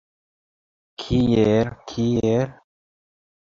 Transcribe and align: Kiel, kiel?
Kiel, 1.03 1.69
kiel? 1.93 2.49